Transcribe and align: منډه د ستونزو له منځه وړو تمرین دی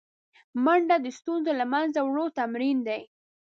منډه 0.63 0.95
د 1.01 1.07
ستونزو 1.17 1.51
له 1.59 1.65
منځه 1.73 1.99
وړو 2.03 2.25
تمرین 2.39 2.77
دی 2.87 3.01